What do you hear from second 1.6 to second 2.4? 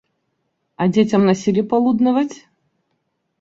палуднаваць?